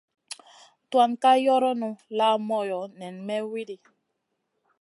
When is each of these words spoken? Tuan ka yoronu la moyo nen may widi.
Tuan 0.89 1.11
ka 1.21 1.31
yoronu 1.45 1.89
la 2.17 2.27
moyo 2.47 2.79
nen 2.99 3.15
may 3.27 3.43
widi. 3.51 3.77